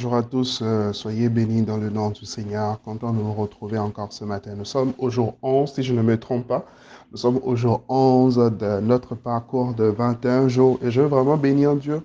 [0.00, 2.80] Bonjour à tous, euh, soyez bénis dans le nom du Seigneur.
[2.82, 4.52] Content de vous retrouver encore ce matin.
[4.56, 6.66] Nous sommes au jour 11, si je ne me trompe pas.
[7.10, 11.36] Nous sommes au jour 11 de notre parcours de 21 jours et je veux vraiment
[11.36, 12.00] bénir Dieu,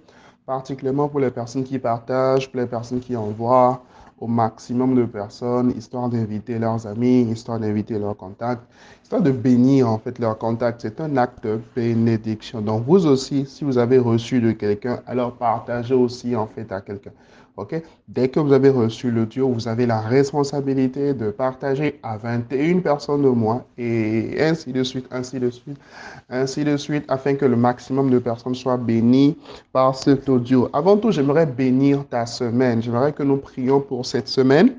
[0.47, 3.83] particulièrement pour les personnes qui partagent, pour les personnes qui envoient
[4.19, 8.63] au maximum de personnes, histoire d'inviter leurs amis, histoire d'inviter leurs contacts,
[9.03, 10.81] histoire de bénir en fait leurs contacts.
[10.81, 12.59] C'est un acte de bénédiction.
[12.59, 16.81] Donc vous aussi, si vous avez reçu de quelqu'un, alors partagez aussi en fait à
[16.81, 17.11] quelqu'un.
[18.07, 23.21] Dès que vous avez reçu l'audio, vous avez la responsabilité de partager à 21 personnes
[23.21, 25.77] de moins et ainsi de suite, ainsi de suite,
[26.29, 29.37] ainsi de suite, afin que le maximum de personnes soient bénies
[29.71, 30.67] par cet audio.
[30.73, 32.81] Avant tout, j'aimerais bénir ta semaine.
[32.81, 34.73] J'aimerais que nous prions pour cette semaine.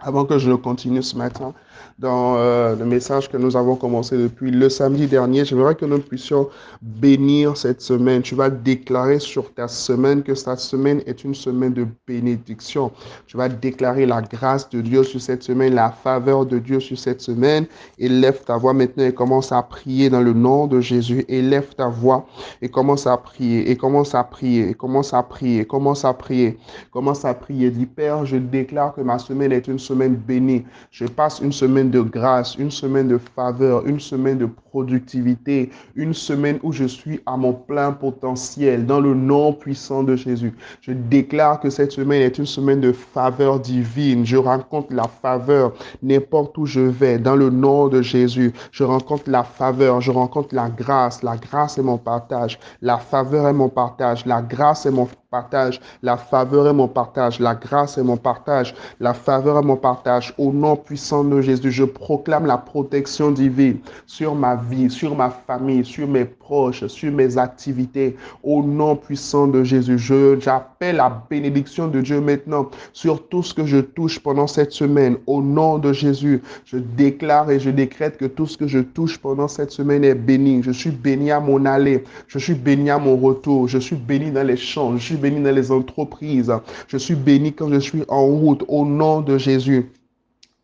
[0.00, 1.52] Avant que je continue ce matin,
[1.98, 5.44] dans euh, le message que nous avons commencé depuis le samedi dernier.
[5.44, 6.48] J'aimerais que nous puissions
[6.82, 8.22] bénir cette semaine.
[8.22, 12.90] Tu vas déclarer sur ta semaine que cette semaine est une semaine de bénédiction.
[13.26, 16.98] Tu vas déclarer la grâce de Dieu sur cette semaine, la faveur de Dieu sur
[16.98, 17.66] cette semaine.
[17.98, 21.24] Élève ta voix maintenant et commence à prier dans le nom de Jésus.
[21.28, 22.26] Élève ta voix
[22.60, 26.58] et commence à prier et commence à prier et commence à prier, commence à prier,
[26.90, 27.70] commence à prier.
[27.70, 30.64] Dis Père, je déclare que ma semaine est une semaine bénie.
[30.90, 36.12] Je passe une semaine de grâce, une semaine de faveur, une semaine de productivité, une
[36.12, 40.52] semaine où je suis à mon plein potentiel dans le nom puissant de Jésus.
[40.82, 44.26] Je déclare que cette semaine est une semaine de faveur divine.
[44.26, 48.52] Je rencontre la faveur n'importe où je vais dans le nom de Jésus.
[48.70, 51.22] Je rencontre la faveur, je rencontre la grâce.
[51.22, 52.58] La grâce est mon partage.
[52.82, 54.26] La faveur est mon partage.
[54.26, 55.80] La grâce est mon partage.
[56.02, 57.40] La faveur est mon partage.
[57.40, 58.72] La grâce est mon partage.
[59.00, 60.32] La faveur est mon partage.
[60.38, 65.30] Au nom puissant de Jésus, je proclame la protection divine sur ma vie, sur ma
[65.30, 68.16] famille, sur mes proches, sur mes activités.
[68.44, 73.66] Au nom puissant de Jésus, j'appelle la bénédiction de Dieu maintenant sur tout ce que
[73.66, 75.16] je touche pendant cette semaine.
[75.26, 79.18] Au nom de Jésus, je déclare et je décrète que tout ce que je touche
[79.18, 80.62] pendant cette semaine est béni.
[80.62, 82.04] Je suis béni à mon aller.
[82.28, 83.66] Je suis béni à mon retour.
[83.66, 84.96] Je suis béni dans les champs.
[84.96, 86.52] Je béni dans les entreprises.
[86.88, 88.64] Je suis béni quand je suis en route.
[88.68, 89.90] Au nom de Jésus.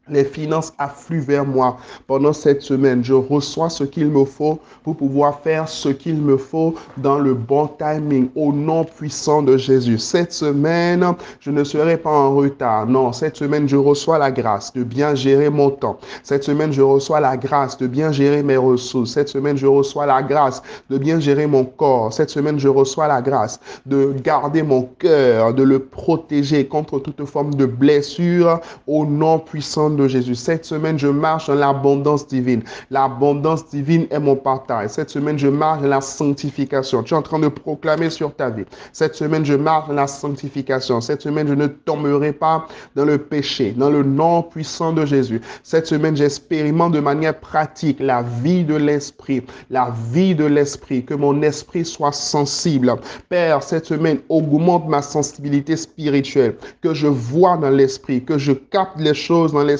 [0.08, 3.04] Les finances affluent vers moi pendant cette semaine.
[3.04, 7.34] Je reçois ce qu'il me faut pour pouvoir faire ce qu'il me faut dans le
[7.34, 9.98] bon timing au nom puissant de Jésus.
[9.98, 11.06] Cette semaine,
[11.38, 12.86] je ne serai pas en retard.
[12.86, 15.98] Non, cette semaine, je reçois la grâce de bien gérer mon temps.
[16.24, 19.12] Cette semaine, je reçois la grâce de bien gérer mes ressources.
[19.12, 22.12] Cette semaine, je reçois la grâce de bien gérer mon corps.
[22.12, 27.24] Cette semaine, je reçois la grâce de garder mon cœur, de le protéger contre toute
[27.26, 30.34] forme de blessure au nom puissant de Jésus.
[30.34, 32.62] Cette semaine, je marche dans l'abondance divine.
[32.90, 34.90] L'abondance divine est mon partage.
[34.90, 37.02] Cette semaine, je marche dans la sanctification.
[37.02, 38.64] Tu es en train de proclamer sur ta vie.
[38.92, 41.00] Cette semaine, je marche dans la sanctification.
[41.00, 45.40] Cette semaine, je ne tomberai pas dans le péché, dans le nom puissant de Jésus.
[45.62, 51.14] Cette semaine, j'expérimente de manière pratique la vie de l'esprit, la vie de l'esprit, que
[51.14, 52.94] mon esprit soit sensible.
[53.28, 58.98] Père, cette semaine, augmente ma sensibilité spirituelle, que je vois dans l'esprit, que je capte
[58.98, 59.79] les choses dans l'esprit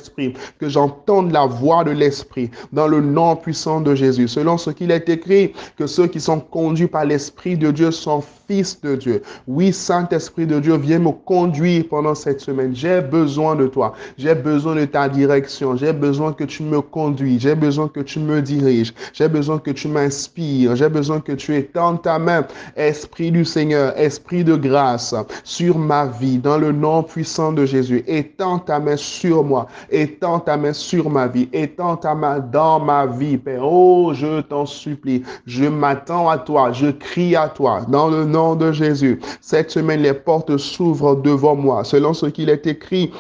[0.59, 4.29] que j'entende la voix de l'Esprit dans le nom puissant de Jésus.
[4.29, 8.23] Selon ce qu'il est écrit, que ceux qui sont conduits par l'Esprit de Dieu sont
[8.51, 9.23] fils de Dieu.
[9.47, 12.75] Oui, Saint-Esprit de Dieu, viens me conduire pendant cette semaine.
[12.75, 13.93] J'ai besoin de toi.
[14.19, 15.77] J'ai besoin de ta direction.
[15.77, 17.39] J'ai besoin que tu me conduis.
[17.39, 18.93] J'ai besoin que tu me diriges.
[19.13, 20.75] J'ai besoin que tu m'inspires.
[20.75, 22.45] J'ai besoin que tu étendes ta main,
[22.75, 28.03] Esprit du Seigneur, Esprit de grâce, sur ma vie, dans le nom puissant de Jésus.
[28.09, 29.69] Étends ta main sur moi.
[29.91, 31.49] Étends ta main sur ma vie.
[31.53, 33.63] Étends ta main dans ma vie, Père.
[33.63, 35.23] Oh, je t'en supplie.
[35.47, 36.73] Je m'attends à toi.
[36.73, 37.83] Je crie à toi.
[37.89, 39.21] Dans le nom de Jésus.
[39.41, 41.85] Cette semaine, les portes s'ouvrent devant moi.
[41.85, 43.13] Selon ce qu'il est écrit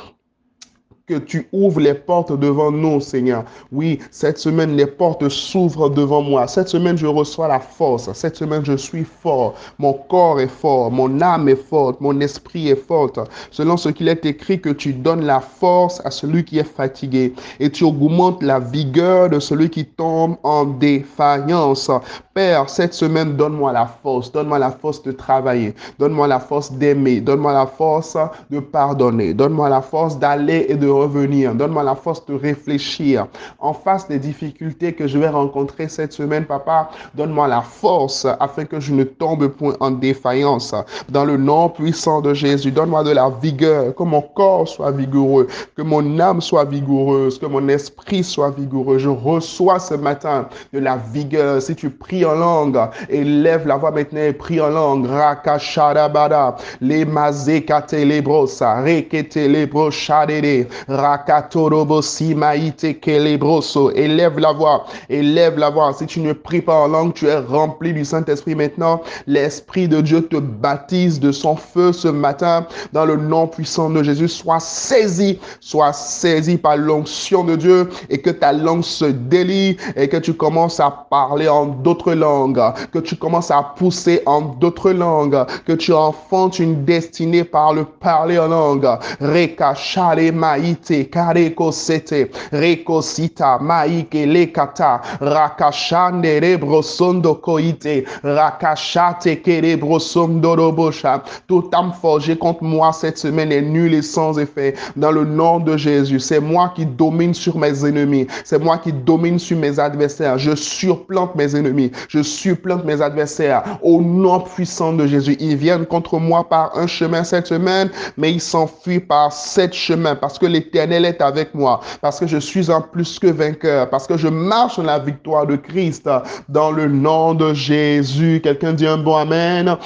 [1.10, 3.44] que tu ouvres les portes devant nous, Seigneur.
[3.72, 6.46] Oui, cette semaine, les portes s'ouvrent devant moi.
[6.46, 8.12] Cette semaine, je reçois la force.
[8.12, 9.54] Cette semaine, je suis fort.
[9.78, 10.92] Mon corps est fort.
[10.92, 12.00] Mon âme est forte.
[12.00, 13.10] Mon esprit est fort.
[13.50, 17.34] Selon ce qu'il est écrit, que tu donnes la force à celui qui est fatigué
[17.58, 21.90] et tu augmentes la vigueur de celui qui tombe en défaillance.
[22.34, 24.30] Père, cette semaine, donne-moi la force.
[24.30, 25.74] Donne-moi la force de travailler.
[25.98, 27.20] Donne-moi la force d'aimer.
[27.20, 28.16] Donne-moi la force
[28.50, 29.34] de pardonner.
[29.34, 31.54] Donne-moi la force d'aller et de revenir.
[31.54, 33.26] Donne-moi la force de réfléchir.
[33.58, 38.64] En face des difficultés que je vais rencontrer cette semaine, papa, donne-moi la force afin
[38.64, 40.74] que je ne tombe point en défaillance.
[41.08, 45.46] Dans le nom puissant de Jésus, donne-moi de la vigueur, que mon corps soit vigoureux,
[45.76, 48.98] que mon âme soit vigoureuse, que mon esprit soit vigoureux.
[48.98, 51.62] Je reçois ce matin de la vigueur.
[51.62, 55.06] Si tu pries en langue, élève la voix maintenant et prie en langue.
[55.06, 63.90] Rakashadabada, les mazekate lebrosa, rekete lebro shadede, rakatorobo simaite kelebroso.
[63.92, 65.92] Élève la voix, élève la voix.
[65.92, 69.00] Si tu ne pries pas en langue, tu es rempli du Saint-Esprit maintenant.
[69.26, 74.02] L'Esprit de Dieu te baptise de son feu ce matin dans le nom puissant de
[74.02, 74.28] Jésus.
[74.28, 80.08] Sois saisi, sois saisi par l'onction de Dieu et que ta langue se délie et
[80.08, 82.60] que tu commences à parler en d'autres langues,
[82.92, 87.84] que tu commences à pousser en d'autres langues, que tu enfantes une destinée par le
[87.84, 88.88] parler en langue.
[89.20, 90.32] Reka shale
[90.80, 101.22] maite, kareko sete, reko sita, maike lekata, rakashande rebrosondo koite, rakashate kerebrosondo robosha.
[101.48, 104.74] Toute âme forgée contre moi cette semaine est nulle et sans effet.
[104.96, 108.26] Dans le nom de Jésus, c'est moi qui domine sur mes ennemis.
[108.44, 110.38] C'est moi qui domine sur mes adversaires.
[110.38, 111.90] Je surplante mes ennemis.
[112.08, 113.78] Je surplante mes adversaires.
[113.82, 118.32] Au nom puissant de Jésus, ils viennent contre moi par un chemin cette semaine, mais
[118.32, 122.70] ils s'enfuient par sept chemins parce que l'Éternel est avec moi, parce que je suis
[122.70, 126.08] un plus que vainqueur, parce que je marche dans la victoire de Christ.
[126.48, 129.76] Dans le nom de Jésus, quelqu'un dit un bon Amen.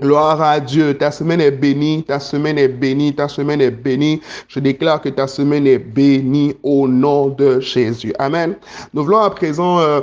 [0.00, 0.96] Gloire à Dieu.
[0.96, 2.02] Ta semaine est bénie.
[2.02, 3.14] Ta semaine est bénie.
[3.14, 4.20] Ta semaine est bénie.
[4.48, 8.12] Je déclare que ta semaine est bénie au nom de Jésus.
[8.18, 8.56] Amen.
[8.94, 10.00] Nous voulons à présent euh,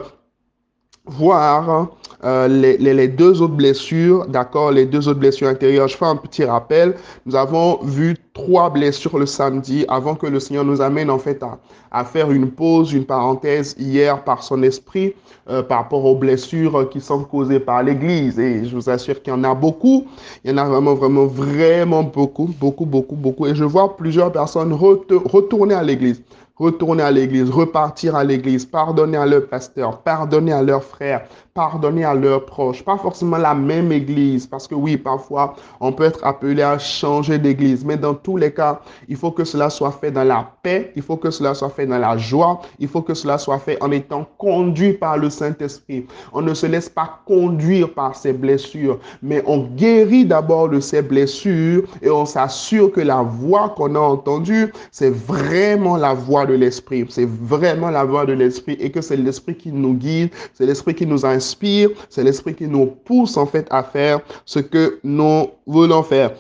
[1.09, 1.89] voir
[2.23, 5.87] euh, les, les, deux autres blessures, d'accord, les deux autres blessures intérieures.
[5.87, 6.95] Je fais un petit rappel.
[7.25, 11.41] Nous avons vu trois blessures le samedi avant que le Seigneur nous amène en fait
[11.43, 11.57] à,
[11.91, 15.13] à faire une pause, une parenthèse hier par son esprit
[15.49, 18.37] euh, par rapport aux blessures qui sont causées par l'Église.
[18.37, 20.05] Et je vous assure qu'il y en a beaucoup.
[20.43, 23.47] Il y en a vraiment, vraiment, vraiment beaucoup, beaucoup, beaucoup, beaucoup.
[23.47, 26.21] Et je vois plusieurs personnes retourner à l'Église
[26.59, 32.03] retourner à l'église, repartir à l'église, pardonner à leur pasteur, pardonner à leurs frères, pardonner
[32.03, 32.83] à leurs proches.
[32.83, 37.37] Pas forcément la même église, parce que oui, parfois, on peut être appelé à changer
[37.37, 40.91] d'église, mais dans tous les cas, il faut que cela soit fait dans la paix,
[40.95, 43.81] il faut que cela soit fait dans la joie, il faut que cela soit fait
[43.81, 46.05] en étant conduit par le Saint-Esprit.
[46.33, 51.01] On ne se laisse pas conduire par ces blessures, mais on guérit d'abord de ces
[51.01, 56.55] blessures et on s'assure que la voix qu'on a entendue, c'est vraiment la voix de
[56.55, 57.05] l'Esprit.
[57.09, 60.95] C'est vraiment la voix de l'Esprit et que c'est l'Esprit qui nous guide, c'est l'Esprit
[60.95, 65.47] qui nous inspire, c'est l'Esprit qui nous pousse en fait à faire ce que nous
[65.65, 66.31] voulons faire.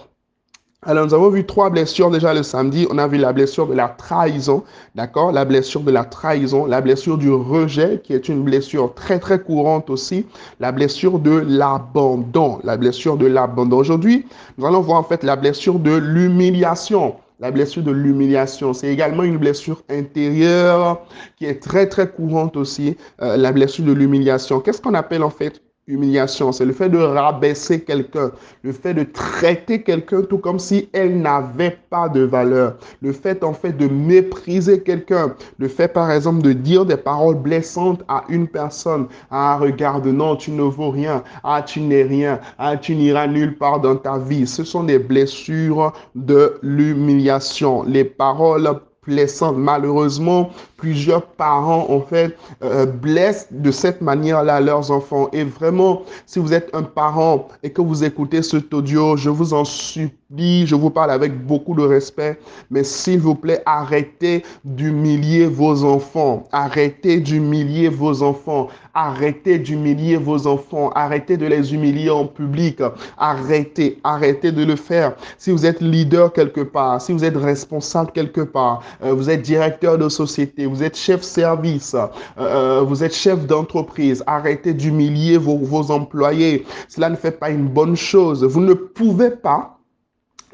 [0.83, 2.87] Alors, nous avons vu trois blessures déjà le samedi.
[2.89, 4.63] On a vu la blessure de la trahison,
[4.95, 5.33] d'accord?
[5.33, 9.41] La blessure de la trahison, la blessure du rejet, qui est une blessure très, très
[9.41, 10.25] courante aussi.
[10.61, 13.75] La blessure de l'abandon, la blessure de l'abandon.
[13.75, 14.25] Aujourd'hui,
[14.57, 17.15] nous allons voir en fait la blessure de l'humiliation.
[17.39, 21.05] La blessure de l'humiliation, c'est également une blessure intérieure
[21.37, 24.59] qui est très très courante aussi, euh, la blessure de l'humiliation.
[24.59, 28.31] Qu'est-ce qu'on appelle en fait humiliation, c'est le fait de rabaisser quelqu'un,
[28.63, 33.43] le fait de traiter quelqu'un tout comme si elle n'avait pas de valeur, le fait
[33.43, 38.23] en fait de mépriser quelqu'un, le fait par exemple de dire des paroles blessantes à
[38.29, 42.95] une personne, ah regarde, non, tu ne vaux rien, ah tu n'es rien, ah tu
[42.95, 44.45] n'iras nulle part dans ta vie.
[44.45, 47.83] Ce sont des blessures de l'humiliation.
[47.83, 48.69] Les paroles
[49.07, 55.29] blessantes, malheureusement, plusieurs parents, en fait, euh, blessent de cette manière-là leurs enfants.
[55.33, 59.53] Et vraiment, si vous êtes un parent et que vous écoutez cet audio, je vous
[59.53, 62.39] en supplie, je vous parle avec beaucoup de respect,
[62.69, 66.47] mais s'il vous plaît, arrêtez d'humilier vos enfants.
[66.51, 68.69] Arrêtez d'humilier vos enfants.
[68.93, 70.91] Arrêtez d'humilier vos enfants.
[70.95, 72.81] Arrêtez de les humilier en public.
[73.17, 75.15] Arrêtez, arrêtez de le faire.
[75.37, 79.41] Si vous êtes leader quelque part, si vous êtes responsable quelque part, euh, vous êtes
[79.41, 82.07] directeur de société, vous êtes chef service, euh,
[82.39, 86.65] euh, vous êtes chef d'entreprise, arrêtez d'humilier vos, vos employés.
[86.87, 88.43] Cela ne fait pas une bonne chose.
[88.43, 89.78] Vous ne pouvez pas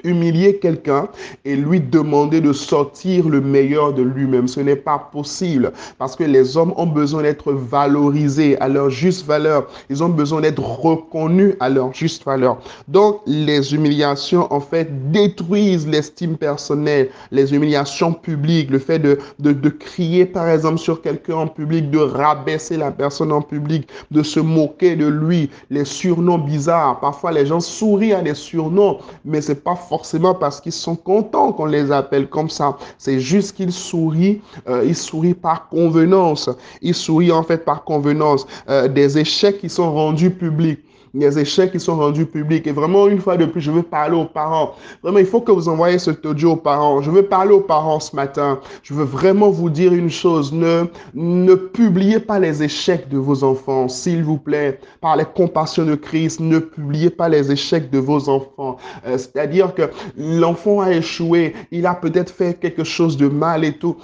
[0.04, 1.08] humilier quelqu'un
[1.46, 4.48] et lui demander de sortir le meilleur de lui-même.
[4.48, 9.26] Ce n'est pas possible parce que les hommes ont besoin d'être valorisés à leur juste
[9.26, 9.68] valeur.
[9.90, 12.58] Ils ont besoin d'être reconnus à leur juste valeur.
[12.88, 19.52] Donc, les humiliations, en fait, détruisent l'estime personnelle, les humiliations publiques, le fait de, de,
[19.52, 24.24] de crier, par exemple, sur quelqu'un en public, de rabaisser la personne en public, de
[24.24, 27.00] se moquer de lui, les surnoms bizarres.
[27.00, 31.52] Parfois, les gens sourient à des surnoms, mais c'est pas forcément parce qu'ils sont contents
[31.52, 32.78] qu'on les appelle comme ça.
[32.98, 36.50] C'est juste qu'ils sourient, euh, ils sourient par convenance.
[36.82, 40.85] Ils sourient en fait par convenance euh, des échecs qui sont rendus publics
[41.16, 42.68] des échecs qui sont rendus publics.
[42.68, 44.76] Et vraiment, une fois de plus, je veux parler aux parents.
[45.02, 47.02] Vraiment, il faut que vous envoyez ce audio aux parents.
[47.02, 48.60] Je veux parler aux parents ce matin.
[48.84, 50.54] Je veux vraiment vous dire une chose.
[50.54, 54.80] Ne, ne publiez pas les échecs de vos enfants, s'il vous plaît.
[55.02, 58.78] Par les compassions de Christ, ne publiez pas les échecs de vos enfants.
[59.08, 59.84] Euh, c'est-à-dire que
[60.18, 61.54] l'enfant a échoué.
[61.72, 63.98] Il a peut-être fait quelque chose de mal et tout.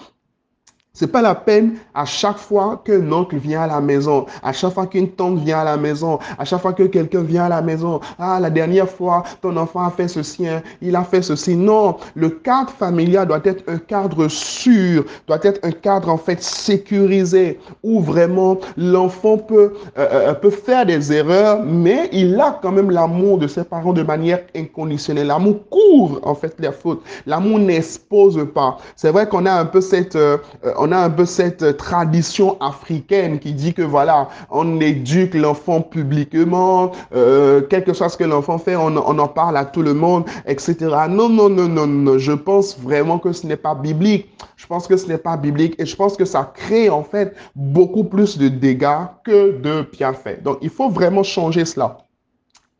[0.93, 4.73] C'est pas la peine à chaque fois qu'un oncle vient à la maison, à chaque
[4.73, 7.61] fois qu'une tante vient à la maison, à chaque fois que quelqu'un vient à la
[7.61, 8.01] maison.
[8.19, 11.55] Ah, la dernière fois, ton enfant a fait ceci, hein, il a fait ceci.
[11.55, 16.43] Non, le cadre familial doit être un cadre sûr, doit être un cadre en fait
[16.43, 22.73] sécurisé, où vraiment l'enfant peut, euh, euh, peut faire des erreurs, mais il a quand
[22.73, 25.27] même l'amour de ses parents de manière inconditionnelle.
[25.27, 27.01] L'amour couvre en fait les fautes.
[27.25, 28.77] L'amour n'expose pas.
[28.97, 30.17] C'est vrai qu'on a un peu cette...
[30.17, 30.37] Euh,
[30.81, 36.91] on a un peu cette tradition africaine qui dit que voilà, on éduque l'enfant publiquement,
[37.13, 40.25] euh, quel que soit ce que l'enfant fait, on, en parle à tout le monde,
[40.47, 40.75] etc.
[41.07, 42.17] Non, non, non, non, non.
[42.17, 44.29] Je pense vraiment que ce n'est pas biblique.
[44.57, 47.35] Je pense que ce n'est pas biblique et je pense que ça crée en fait
[47.55, 50.41] beaucoup plus de dégâts que de bienfaits.
[50.41, 51.99] Donc, il faut vraiment changer cela.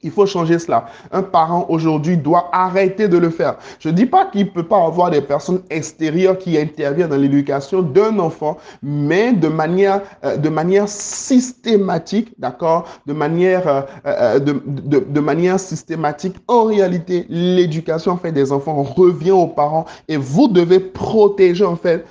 [0.03, 0.88] Il faut changer cela.
[1.12, 3.58] Un parent aujourd'hui doit arrêter de le faire.
[3.79, 7.17] Je ne dis pas qu'il ne peut pas avoir des personnes extérieures qui interviennent dans
[7.17, 12.88] l'éducation d'un enfant, mais de manière, euh, de manière systématique, d'accord?
[13.05, 14.62] De manière, euh, euh, de,
[15.00, 16.36] de, manière systématique.
[16.48, 22.05] En réalité, l'éducation fait des enfants revient aux parents et vous devez protéger en fait,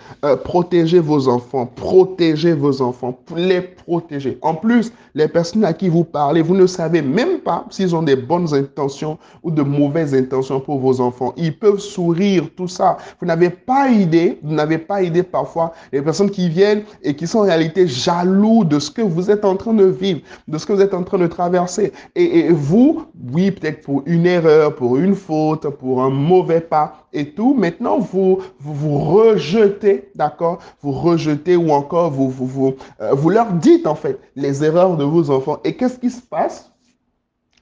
[0.44, 4.38] protéger vos enfants, protéger vos enfants, les protéger.
[4.42, 8.02] En plus, les personnes à qui vous parlez, vous ne savez même pas s'ils ont
[8.02, 11.32] des bonnes intentions ou de mauvaises intentions pour vos enfants.
[11.37, 12.99] Ils peuvent sourire, tout ça.
[13.18, 17.26] Vous n'avez pas idée, vous n'avez pas idée parfois les personnes qui viennent et qui
[17.26, 20.66] sont en réalité jaloux de ce que vous êtes en train de vivre, de ce
[20.66, 21.92] que vous êtes en train de traverser.
[22.14, 27.32] Et, vous, oui, peut-être pour une erreur, pour une faute, pour un mauvais pas, et
[27.32, 27.54] tout.
[27.54, 30.58] Maintenant, vous vous, rejetez, d'accord?
[30.82, 34.96] Vous rejetez ou encore vous, vous, vous, euh, vous leur dites en fait les erreurs
[34.96, 35.58] de vos enfants.
[35.64, 36.70] Et qu'est-ce qui se passe?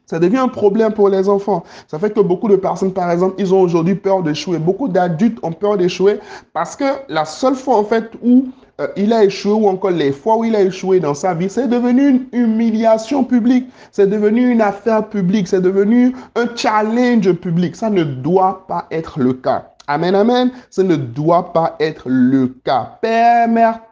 [0.08, 1.64] Ça devient un problème pour les enfants.
[1.86, 4.58] Ça fait que beaucoup de personnes, par exemple, ils ont aujourd'hui peur d'échouer.
[4.58, 6.18] Beaucoup d'adultes ont peur d'échouer
[6.54, 8.46] parce que la seule fois, en fait, où
[8.80, 11.50] euh, il a échoué ou encore les fois où il a échoué dans sa vie,
[11.50, 17.76] c'est devenu une humiliation publique, c'est devenu une affaire publique, c'est devenu un challenge public.
[17.76, 19.74] Ça ne doit pas être le cas.
[19.88, 20.50] Amen, amen.
[20.70, 22.98] Ça ne doit pas être le cas.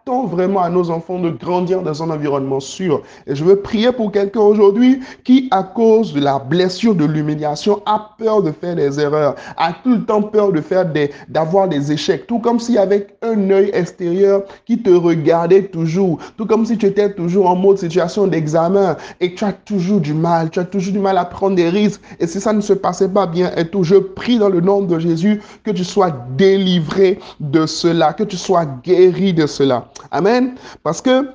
[0.07, 3.03] Permettons vraiment à nos enfants de grandir dans un environnement sûr.
[3.27, 7.83] Et je veux prier pour quelqu'un aujourd'hui qui, à cause de la blessure de l'humiliation,
[7.87, 11.67] a peur de faire des erreurs, a tout le temps peur de faire des, d'avoir
[11.67, 12.29] des échecs.
[12.29, 16.21] Tout comme si avec un œil extérieur qui te regardait toujours.
[16.37, 20.15] Tout comme si tu étais toujours en mode situation d'examen et tu as toujours du
[20.15, 20.51] mal.
[20.51, 22.01] Tu as toujours du mal à prendre des risques.
[22.21, 24.83] Et si ça ne se passait pas bien et tout, je prie dans le nom
[24.83, 29.89] de Jésus que tu sois délivré de cela, que tu sois guéri de cela.
[30.11, 30.55] Amen.
[30.83, 31.26] Parce que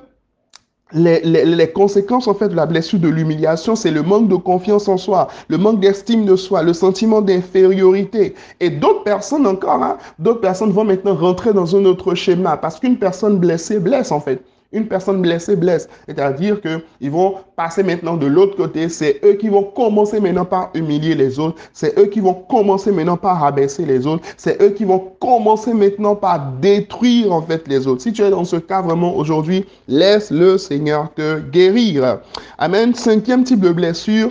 [0.94, 4.96] les, conséquences en fait de la blessure de l'humiliation, c'est le manque de confiance en
[4.96, 8.34] soi, le manque d'estime de soi, le sentiment d'infériorité.
[8.60, 12.78] Et d'autres personnes encore, hein, d'autres personnes vont maintenant rentrer dans un autre schéma parce
[12.78, 14.42] qu'une personne blessée blesse en fait.
[14.72, 15.88] Une personne blessée blesse.
[16.06, 18.88] C'est-à-dire qu'ils vont passer maintenant de l'autre côté.
[18.88, 21.60] C'est eux qui vont commencer maintenant par humilier les autres.
[21.72, 24.24] C'est eux qui vont commencer maintenant par rabaisser les autres.
[24.36, 28.02] C'est eux qui vont commencer maintenant par détruire en fait les autres.
[28.02, 32.18] Si tu es dans ce cas vraiment aujourd'hui, laisse le Seigneur te guérir.
[32.58, 32.94] Amen.
[32.94, 34.30] Cinquième type de blessure,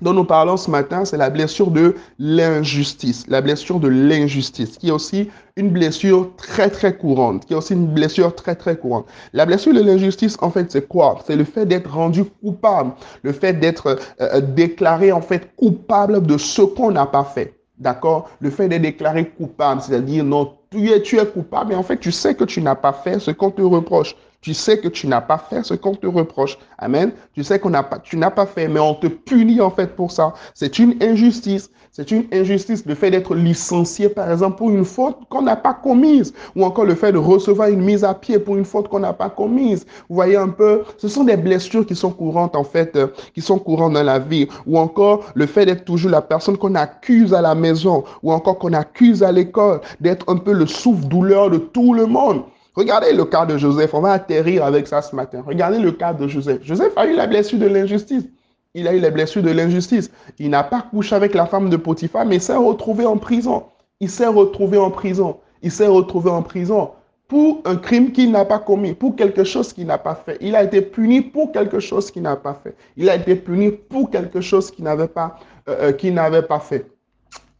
[0.00, 3.24] dont nous parlons ce matin, c'est la blessure de l'injustice.
[3.28, 7.72] La blessure de l'injustice, qui est aussi une blessure très, très courante, qui est aussi
[7.72, 9.06] une blessure très, très courante.
[9.32, 11.18] La blessure de l'injustice, en fait, c'est quoi?
[11.26, 16.26] C'est le fait d'être rendu coupable, le fait d'être euh, euh, déclaré, en fait, coupable
[16.26, 17.54] de ce qu'on n'a pas fait.
[17.78, 18.30] D'accord?
[18.40, 21.98] Le fait d'être déclaré coupable, c'est-à-dire, non, tu es, tu es coupable, mais en fait,
[21.98, 24.14] tu sais que tu n'as pas fait ce qu'on te reproche.
[24.46, 26.56] Tu sais que tu n'as pas fait ce qu'on te reproche.
[26.78, 27.10] Amen.
[27.34, 29.96] Tu sais qu'on n'a pas, tu n'as pas fait, mais on te punit en fait
[29.96, 30.34] pour ça.
[30.54, 31.68] C'est une injustice.
[31.90, 35.74] C'est une injustice le fait d'être licencié, par exemple, pour une faute qu'on n'a pas
[35.74, 39.00] commise, ou encore le fait de recevoir une mise à pied pour une faute qu'on
[39.00, 39.84] n'a pas commise.
[40.08, 43.40] Vous voyez un peu, ce sont des blessures qui sont courantes en fait, euh, qui
[43.40, 47.34] sont courantes dans la vie, ou encore le fait d'être toujours la personne qu'on accuse
[47.34, 51.58] à la maison, ou encore qu'on accuse à l'école, d'être un peu le souffle-douleur de
[51.58, 52.44] tout le monde.
[52.76, 53.94] Regardez le cas de Joseph.
[53.94, 55.42] On va atterrir avec ça ce matin.
[55.46, 56.60] Regardez le cas de Joseph.
[56.62, 58.24] Joseph a eu la blessure de l'injustice.
[58.74, 60.10] Il a eu les blessures de l'injustice.
[60.38, 63.64] Il n'a pas couché avec la femme de Potiphar, mais s'est retrouvé en prison.
[64.00, 65.38] Il s'est retrouvé en prison.
[65.62, 66.90] Il s'est retrouvé en prison
[67.28, 70.36] pour un crime qu'il n'a pas commis, pour quelque chose qu'il n'a pas fait.
[70.42, 72.76] Il a été puni pour quelque chose qu'il n'a pas fait.
[72.98, 76.86] Il a été puni pour quelque chose qu'il n'avait pas, euh, euh, n'avait pas fait.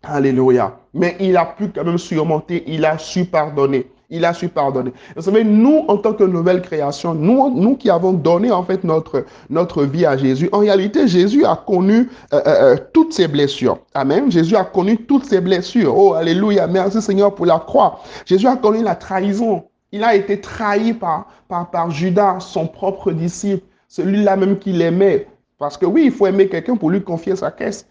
[0.03, 0.79] Alléluia.
[0.93, 3.91] Mais il a pu quand même surmonter, il a su pardonner.
[4.09, 4.93] Il a su pardonner.
[5.17, 8.85] Vous savez, nous, en tant que nouvelle création, nous, nous qui avons donné en fait
[8.85, 13.79] notre, notre vie à Jésus, en réalité, Jésus a connu euh, toutes ses blessures.
[13.95, 14.31] Amen.
[14.31, 15.97] Jésus a connu toutes ses blessures.
[15.97, 16.67] Oh, alléluia.
[16.69, 18.01] Merci Seigneur pour la croix.
[18.25, 19.65] Jésus a connu la trahison.
[19.91, 25.27] Il a été trahi par, par, par Judas, son propre disciple, celui-là même qu'il aimait.
[25.59, 27.87] Parce que oui, il faut aimer quelqu'un pour lui confier sa caisse.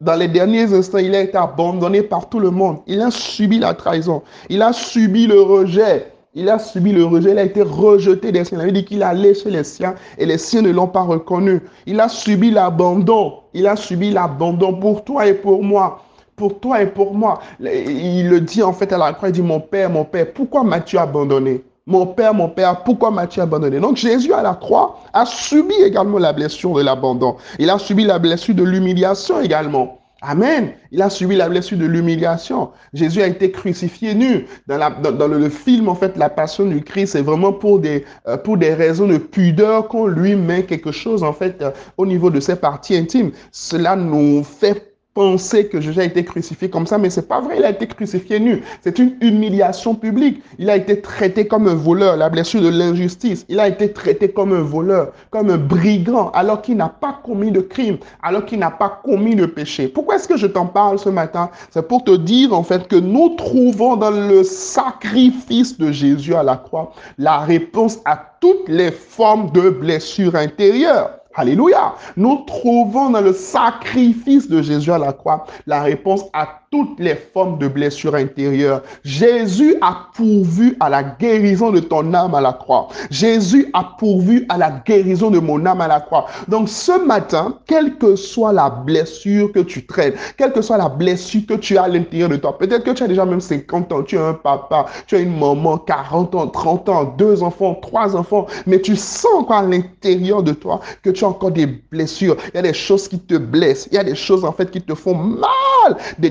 [0.00, 2.78] Dans les derniers instants, il a été abandonné par tout le monde.
[2.86, 4.22] Il a subi la trahison.
[4.48, 6.10] Il a subi le rejet.
[6.32, 7.32] Il a subi le rejet.
[7.32, 8.62] Il a été rejeté des siens.
[8.62, 11.60] Il a dit qu'il allait chez les siens et les siens ne l'ont pas reconnu.
[11.84, 13.40] Il a subi l'abandon.
[13.52, 16.00] Il a subi l'abandon pour toi et pour moi
[16.40, 17.40] pour toi et pour moi.
[17.60, 20.64] Il le dit en fait à la croix, il dit, mon Père, mon Père, pourquoi
[20.64, 21.62] m'as-tu abandonné?
[21.90, 23.80] Mon Père, mon Père, pourquoi m'as-tu abandonné?
[23.80, 27.36] Donc Jésus à la croix a subi également la blessure de l'abandon.
[27.58, 29.98] Il a subi la blessure de l'humiliation également.
[30.22, 30.72] Amen.
[30.92, 32.70] Il a subi la blessure de l'humiliation.
[32.92, 34.46] Jésus a été crucifié nu.
[34.68, 38.56] Dans, le, film, en fait, la passion du Christ, c'est vraiment pour des, euh, pour
[38.56, 42.38] des raisons de pudeur qu'on lui met quelque chose, en fait, euh, au niveau de
[42.38, 43.32] ses parties intimes.
[43.50, 47.56] Cela nous fait penser que Jésus a été crucifié comme ça, mais c'est pas vrai,
[47.58, 48.62] il a été crucifié nu.
[48.82, 50.42] C'est une humiliation publique.
[50.58, 53.44] Il a été traité comme un voleur, la blessure de l'injustice.
[53.48, 57.50] Il a été traité comme un voleur, comme un brigand, alors qu'il n'a pas commis
[57.50, 59.88] de crime, alors qu'il n'a pas commis de péché.
[59.88, 61.50] Pourquoi est-ce que je t'en parle ce matin?
[61.70, 66.42] C'est pour te dire en fait que nous trouvons dans le sacrifice de Jésus à
[66.42, 71.19] la croix la réponse à toutes les formes de blessures intérieures.
[71.40, 71.94] Alléluia.
[72.18, 77.16] Nous trouvons dans le sacrifice de Jésus à la croix la réponse à toutes les
[77.16, 78.82] formes de blessures intérieures.
[79.02, 82.88] Jésus a pourvu à la guérison de ton âme à la croix.
[83.10, 86.26] Jésus a pourvu à la guérison de mon âme à la croix.
[86.46, 90.88] Donc ce matin, quelle que soit la blessure que tu traînes, quelle que soit la
[90.88, 93.92] blessure que tu as à l'intérieur de toi, peut-être que tu as déjà même 50
[93.92, 97.74] ans, tu as un papa, tu as une maman, 40 ans, 30 ans, deux enfants,
[97.82, 101.66] trois enfants, mais tu sens encore à l'intérieur de toi que tu as encore des
[101.66, 102.36] blessures.
[102.48, 103.88] Il y a des choses qui te blessent.
[103.90, 105.96] Il y a des choses en fait qui te font mal.
[106.18, 106.30] Des,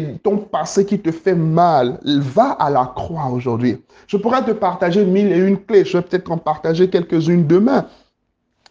[0.52, 3.82] passé qui te fait mal, va à la croix aujourd'hui.
[4.08, 5.86] Je pourrais te partager mille et une clés.
[5.86, 7.88] Je vais peut-être en partager quelques-unes demain.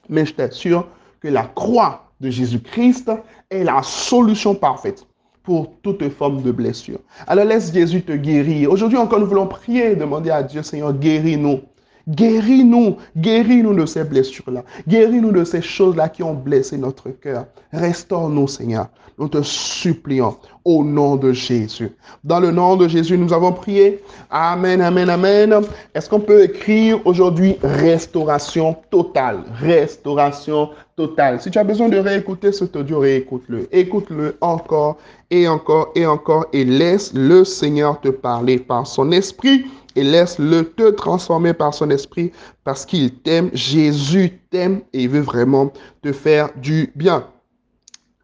[0.08, 0.86] Mais je t'assure
[1.20, 3.10] que la croix de Jésus-Christ
[3.50, 5.06] est la solution parfaite
[5.42, 6.98] pour toute forme de blessure.
[7.26, 8.70] Alors laisse Jésus te guérir.
[8.70, 11.60] Aujourd'hui encore, nous voulons prier, demander à Dieu, Seigneur, guéris-nous.
[12.08, 14.64] Guéris-nous, guéris-nous de ces blessures-là.
[14.88, 17.44] Guéris-nous de ces choses-là qui ont blessé notre cœur.
[17.72, 18.88] Restaure-nous, Seigneur.
[19.18, 21.90] Nous te supplions au nom de Jésus.
[22.22, 24.00] Dans le nom de Jésus, nous avons prié.
[24.30, 25.60] Amen, amen, amen.
[25.92, 29.42] Est-ce qu'on peut écrire aujourd'hui restauration totale?
[29.60, 31.40] Restauration totale.
[31.40, 33.68] Si tu as besoin de réécouter cet audio, réécoute-le.
[33.72, 34.98] Écoute-le encore
[35.30, 39.64] et encore et encore et laisse le Seigneur te parler par son esprit
[39.98, 42.30] et laisse-le te transformer par son esprit
[42.62, 43.50] parce qu'il t'aime.
[43.52, 47.26] Jésus t'aime et il veut vraiment te faire du bien.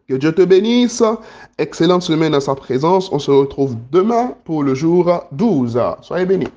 [0.09, 1.03] Que Dieu te bénisse.
[1.59, 3.11] Excellente semaine à sa présence.
[3.11, 5.81] On se retrouve demain pour le jour 12.
[6.03, 6.49] Soyez bénis.